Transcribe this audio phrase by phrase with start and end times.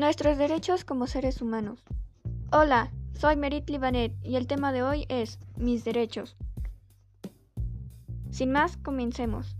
[0.00, 1.84] Nuestros derechos como seres humanos.
[2.52, 6.38] Hola, soy Merit Libanet y el tema de hoy es mis derechos.
[8.30, 9.58] Sin más, comencemos.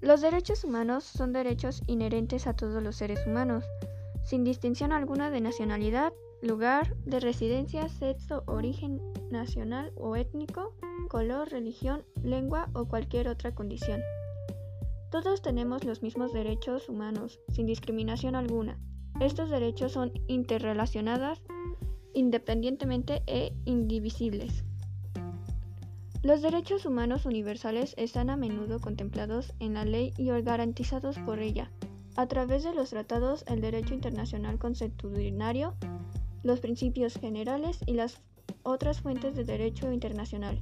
[0.00, 3.64] Los derechos humanos son derechos inherentes a todos los seres humanos,
[4.24, 6.12] sin distinción alguna de nacionalidad,
[6.42, 9.00] lugar de residencia, sexo, origen
[9.30, 10.74] nacional o étnico,
[11.08, 14.00] color, religión, lengua o cualquier otra condición.
[15.10, 18.78] Todos tenemos los mismos derechos humanos, sin discriminación alguna.
[19.20, 21.42] Estos derechos son interrelacionados
[22.12, 24.64] independientemente e indivisibles.
[26.22, 31.70] Los derechos humanos universales están a menudo contemplados en la ley y garantizados por ella,
[32.16, 35.74] a través de los tratados, el derecho internacional consuetudinario,
[36.42, 38.20] los principios generales y las
[38.62, 40.60] otras fuentes de derecho internacional.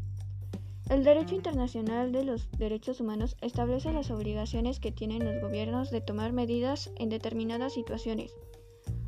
[0.89, 6.01] El derecho internacional de los derechos humanos establece las obligaciones que tienen los gobiernos de
[6.01, 8.33] tomar medidas en determinadas situaciones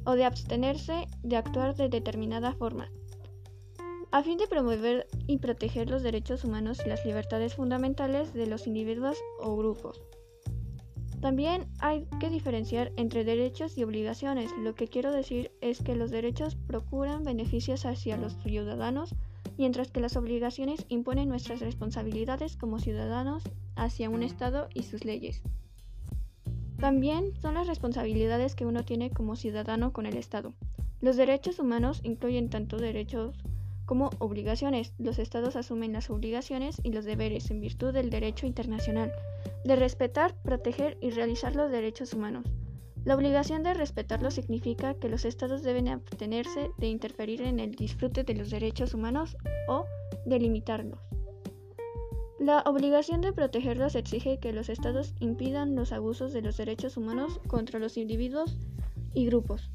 [0.05, 2.91] o de abstenerse de actuar de determinada forma,
[4.11, 8.67] a fin de promover y proteger los derechos humanos y las libertades fundamentales de los
[8.67, 10.03] individuos o grupos.
[11.21, 14.51] También hay que diferenciar entre derechos y obligaciones.
[14.59, 19.15] Lo que quiero decir es que los derechos procuran beneficios hacia los ciudadanos
[19.59, 23.43] mientras que las obligaciones imponen nuestras responsabilidades como ciudadanos
[23.77, 25.43] hacia un Estado y sus leyes.
[26.79, 30.55] También son las responsabilidades que uno tiene como ciudadano con el Estado.
[31.01, 33.37] Los derechos humanos incluyen tanto derechos
[33.85, 34.93] como obligaciones.
[34.99, 39.13] Los estados asumen las obligaciones y los deberes en virtud del derecho internacional
[39.65, 42.45] de respetar, proteger y realizar los derechos humanos.
[43.05, 48.25] La obligación de respetarlo significa que los estados deben abstenerse de interferir en el disfrute
[48.25, 49.37] de los derechos humanos
[49.69, 49.85] o
[50.27, 51.01] de limitarlos.
[52.39, 57.41] La obligación de protegerlos exige que los estados impidan los abusos de los derechos humanos
[57.49, 58.57] contra los individuos
[59.13, 59.71] y grupos.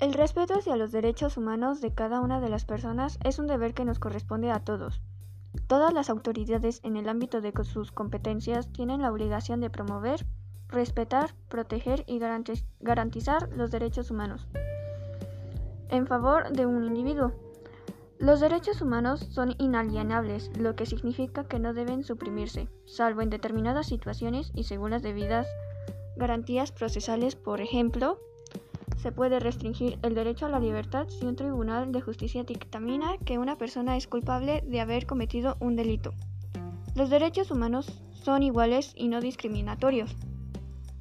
[0.00, 3.74] El respeto hacia los derechos humanos de cada una de las personas es un deber
[3.74, 5.00] que nos corresponde a todos.
[5.66, 10.24] Todas las autoridades en el ámbito de sus competencias tienen la obligación de promover,
[10.68, 14.46] respetar, proteger y garantizar los derechos humanos
[15.90, 17.32] en favor de un individuo.
[18.18, 23.86] Los derechos humanos son inalienables, lo que significa que no deben suprimirse, salvo en determinadas
[23.86, 25.46] situaciones y según las debidas
[26.16, 28.18] garantías procesales, por ejemplo,
[28.98, 33.38] se puede restringir el derecho a la libertad si un tribunal de justicia dictamina que
[33.38, 36.12] una persona es culpable de haber cometido un delito.
[36.94, 40.16] Los derechos humanos son iguales y no discriminatorios.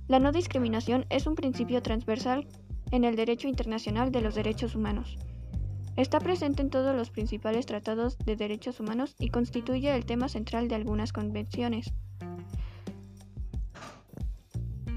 [0.07, 2.47] La no discriminación es un principio transversal
[2.91, 5.17] en el derecho internacional de los derechos humanos.
[5.97, 10.67] Está presente en todos los principales tratados de derechos humanos y constituye el tema central
[10.67, 11.91] de algunas convenciones.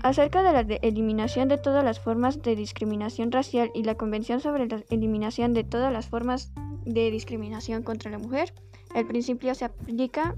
[0.02, 4.66] Acerca de la eliminación de todas las formas de discriminación racial y la Convención sobre
[4.66, 6.52] la eliminación de todas las formas
[6.86, 8.54] de discriminación contra la mujer,
[8.94, 10.36] el principio se aplica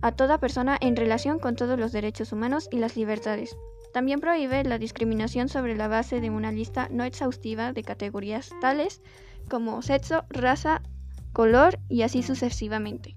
[0.00, 3.56] a toda persona en relación con todos los derechos humanos y las libertades.
[3.92, 9.02] También prohíbe la discriminación sobre la base de una lista no exhaustiva de categorías tales
[9.50, 10.82] como sexo, raza,
[11.32, 13.14] color y así sucesivamente.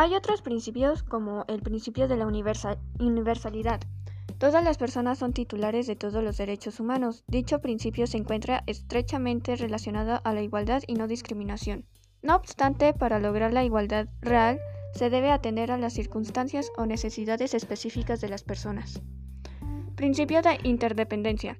[0.00, 3.80] Hay otros principios como el principio de la universalidad.
[4.38, 7.24] Todas las personas son titulares de todos los derechos humanos.
[7.26, 11.84] Dicho principio se encuentra estrechamente relacionado a la igualdad y no discriminación.
[12.22, 14.60] No obstante, para lograr la igualdad real,
[14.94, 19.02] se debe atender a las circunstancias o necesidades específicas de las personas.
[19.96, 21.58] Principio de interdependencia.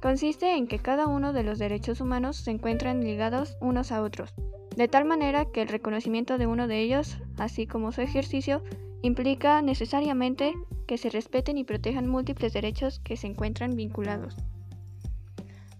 [0.00, 4.32] Consiste en que cada uno de los derechos humanos se encuentran ligados unos a otros
[4.76, 8.62] de tal manera que el reconocimiento de uno de ellos, así como su ejercicio,
[9.02, 10.54] implica necesariamente
[10.86, 14.36] que se respeten y protejan múltiples derechos que se encuentran vinculados.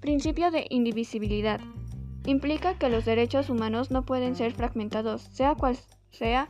[0.00, 1.61] Principio de indivisibilidad.
[2.26, 5.76] Implica que los derechos humanos no pueden ser fragmentados, sea cual
[6.11, 6.49] sea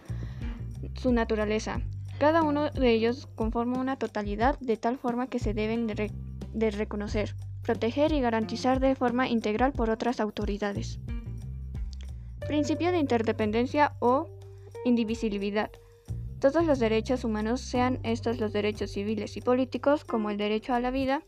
[0.95, 1.81] su naturaleza.
[2.19, 7.35] Cada uno de ellos conforma una totalidad de tal forma que se deben de, reconocer,
[7.63, 11.01] proteger y garantizar de forma integral por otras autoridades.
[12.47, 14.29] Principio de interdependencia o
[14.85, 15.71] indivisibilidad.
[16.41, 20.81] todos los derechos humanos, sean estos los derechos civiles y políticos, como el derecho a
[20.81, 21.23] la vida,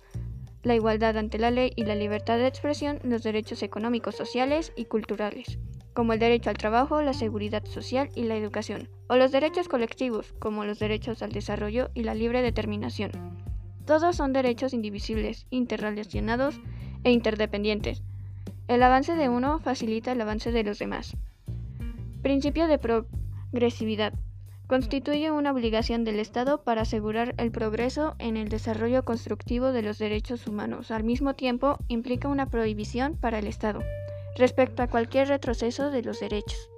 [0.62, 4.84] la igualdad ante la ley y la libertad de expresión, los derechos económicos, sociales y
[4.84, 5.58] culturales,
[5.94, 10.34] como el derecho al trabajo, la seguridad social y la educación, o los derechos colectivos,
[10.38, 13.10] como los derechos al desarrollo y la libre determinación.
[13.86, 16.60] Todos son derechos indivisibles, interrelacionados
[17.04, 18.02] e interdependientes.
[18.68, 21.16] El avance de uno facilita el avance de los demás.
[22.22, 24.12] Principio de progresividad.
[24.66, 29.98] Constituye una obligación del Estado para asegurar el progreso en el desarrollo constructivo de los
[29.98, 30.90] derechos humanos.
[30.90, 33.84] Al mismo tiempo, implica una prohibición para el Estado
[34.36, 36.68] respecto a cualquier retroceso de los derechos.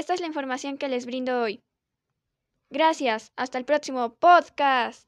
[0.00, 1.62] Esta es la información que les brindo hoy.
[2.70, 5.06] Gracias, hasta el próximo podcast.